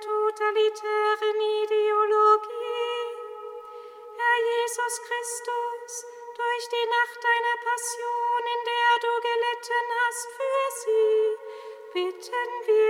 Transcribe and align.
totalitären 0.00 1.38
Ideologie. 1.62 3.16
Herr 4.18 4.38
Jesus 4.50 4.94
Christus, 5.06 6.06
durch 6.36 6.64
die 6.68 6.86
Nacht 6.96 7.18
deiner 7.22 7.56
Passion, 7.68 8.42
in 8.54 8.60
der 8.70 8.92
du 9.04 9.12
gelitten 9.28 9.86
hast 10.00 10.28
für 10.36 10.64
sie, 10.80 11.18
bitten 11.94 12.50
wir 12.66 12.88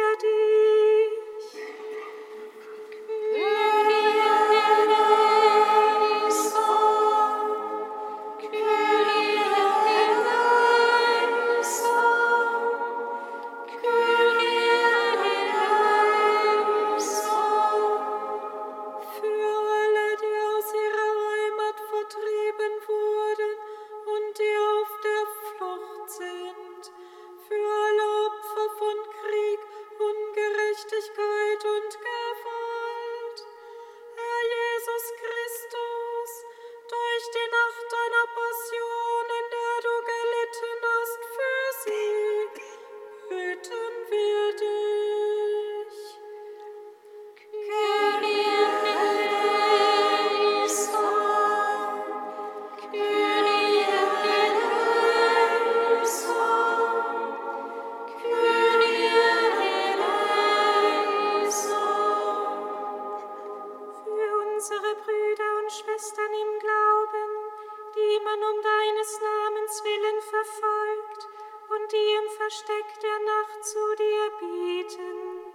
Versteck 72.49 73.01
der 73.03 73.19
Nacht 73.19 73.63
zu 73.63 73.95
dir 73.97 74.31
bieten, 74.41 75.53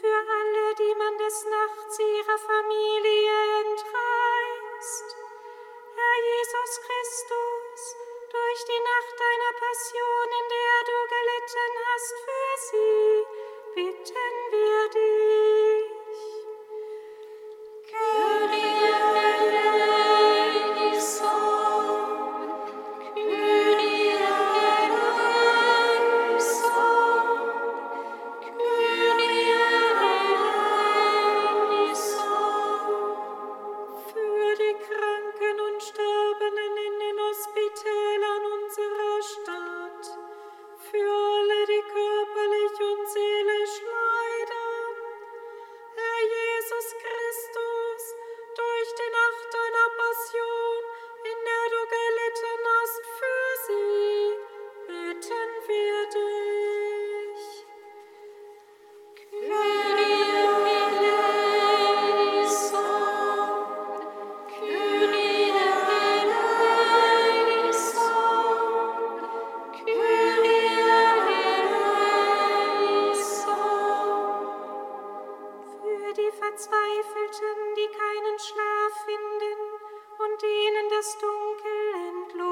für 0.00 0.18
alle, 0.40 0.74
die 0.76 0.94
man 0.94 1.18
des 1.18 1.44
Nachts 1.44 1.98
ihrer 1.98 2.38
Familie 2.38 3.36
entreißt. 3.60 5.16
Herr 5.94 6.18
Jesus 6.32 6.72
Christus, 6.86 7.96
durch 8.30 8.64
die 8.64 8.80
Nacht 8.80 9.14
deiner 9.20 9.52
Passion, 9.60 10.28
in 10.40 10.46
der 10.56 10.78
du 10.88 10.98
gelitten 11.12 11.72
hast 11.84 12.14
für 12.24 12.52
sie, 12.70 13.12
bitten 13.74 14.34
wir 14.52 14.82
dich. 14.88 15.81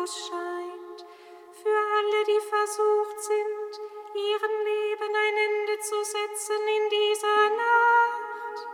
ausscheint, 0.02 1.05
für 1.62 1.79
alle, 1.97 2.25
die 2.25 2.41
versucht 2.41 3.20
sind, 3.20 3.73
ihrem 4.14 4.56
Leben 4.64 5.14
ein 5.14 5.37
Ende 5.37 5.79
zu 5.81 6.02
setzen 6.05 6.56
in 6.56 6.88
dieser 6.88 7.50
Nacht. 7.50 8.69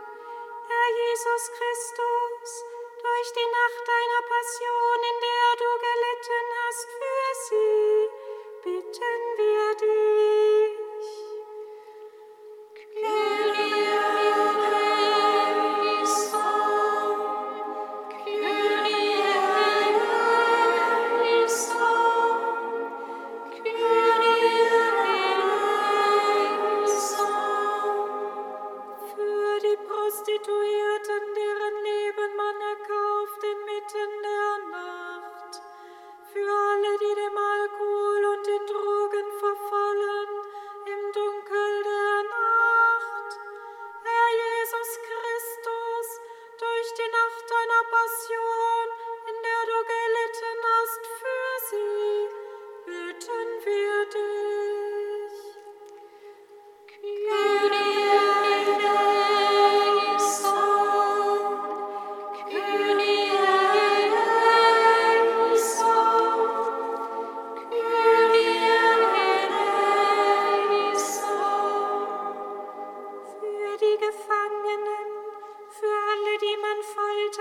Herr 0.67 0.89
Jesus 1.03 1.51
Christus, 1.51 2.65
durch 3.01 3.33
die 3.33 3.49
Nacht 3.59 3.83
deiner 3.87 4.23
Passion, 4.27 4.99
in 5.11 5.19
der 5.27 5.47
du 5.61 5.69
gelitten 5.87 6.47
hast 6.63 6.89
für 6.97 7.27
sie, 7.47 8.09
bitten 8.63 9.23
wir 9.37 9.75
dich. 9.75 10.76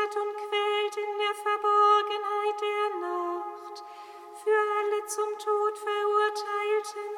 schürt 0.07 0.17
und 0.17 0.37
quält 0.37 0.97
in 0.97 1.19
der 1.19 1.35
Verborgenheit 1.35 2.61
der 2.61 2.89
Nacht 3.01 3.85
für 4.43 4.59
alle 4.79 5.07
zum 5.07 5.39
Tod 5.39 5.79
verurteilten, 5.79 7.11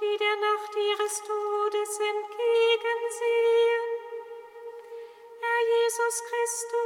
die 0.00 0.16
der 0.16 0.36
Nacht 0.36 0.76
ihres 0.76 1.22
Todes 1.22 2.00
entgegensehen. 2.00 3.84
Herr 5.40 5.62
Jesus 5.82 6.24
Christus, 6.24 6.85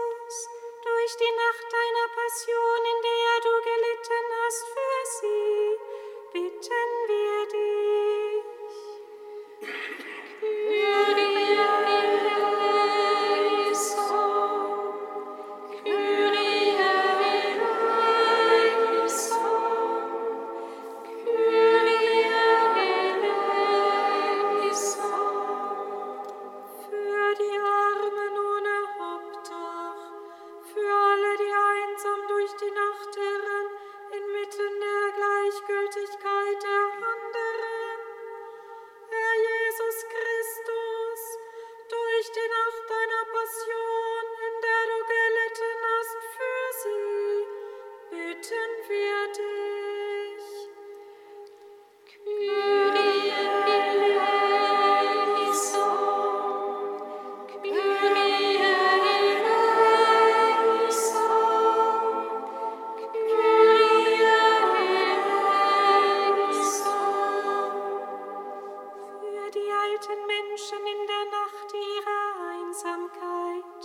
die 69.53 69.71
alten 69.73 70.27
Menschen 70.27 70.87
in 70.87 71.07
der 71.07 71.25
Nacht 71.25 71.75
ihrer 71.75 72.25
Einsamkeit, 72.55 73.83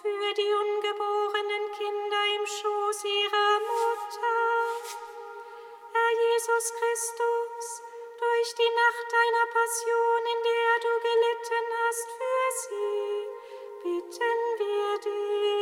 für 0.00 0.34
die 0.34 0.52
ungeborenen 0.64 1.72
Kinder 1.72 2.22
im 2.36 2.46
Schoß 2.46 3.04
ihrer 3.04 3.60
Mutter. 3.60 4.38
Herr 5.92 6.12
Jesus 6.26 6.72
Christus, 6.78 7.82
durch 8.18 8.54
die 8.54 8.74
Nacht 8.82 9.06
deiner 9.10 9.46
Passion, 9.52 10.22
in 10.34 10.40
der 10.50 10.72
du 10.86 10.92
gelitten 11.08 11.66
hast 11.82 12.08
für 12.18 12.46
sie, 12.62 13.26
bitten 13.82 14.40
wir 14.58 14.98
dich. 14.98 15.61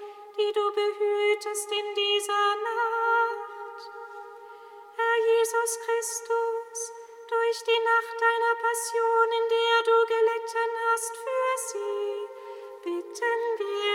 die 0.37 0.51
du 0.53 0.71
behütest 0.71 1.71
in 1.71 1.95
dieser 1.95 2.55
Nacht. 2.55 3.81
Herr 4.95 5.17
Jesus 5.27 5.79
Christus, 5.85 6.77
durch 7.27 7.63
die 7.63 7.81
Nacht 7.91 8.15
deiner 8.19 8.55
Passion, 8.61 9.27
in 9.39 9.45
der 9.49 9.77
du 9.89 9.97
gelitten 10.07 10.71
hast 10.87 11.13
für 11.23 11.51
sie, 11.67 12.27
bitten 12.83 13.41
wir 13.59 13.90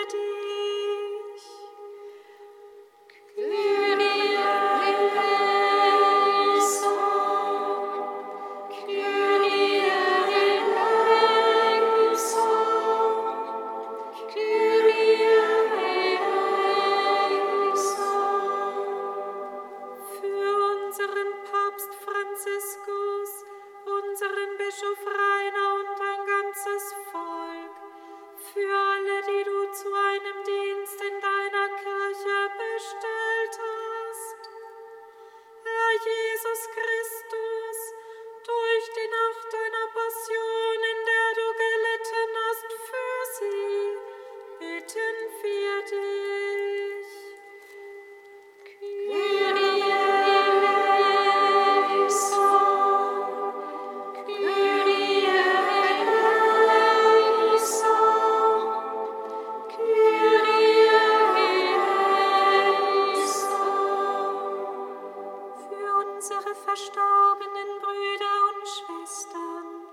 verstorbenen 66.77 67.81
Brüder 67.81 68.37
und 68.53 68.69
Schwestern, 68.69 69.89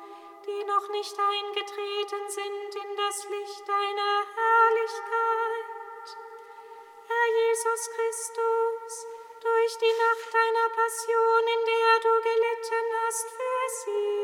die 0.46 0.63
noch 0.66 0.90
nicht 0.90 1.18
eingetreten 1.18 2.28
sind 2.28 2.75
in 2.75 2.98
das 2.98 3.24
Licht 3.30 3.63
deiner 3.66 4.16
Herrlichkeit. 4.36 6.08
Herr 7.08 7.28
Jesus 7.40 7.90
Christus, 7.96 9.08
durch 9.40 9.78
die 9.80 9.96
Nacht 9.96 10.28
deiner 10.34 10.70
Passion, 10.75 11.44
in 11.56 11.63
der 11.72 11.94
du 12.04 12.13
gelitten 12.22 12.88
hast 13.08 13.28
für 13.32 13.63
sie, 13.86 14.23